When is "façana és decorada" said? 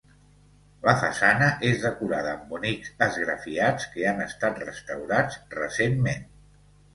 1.01-2.31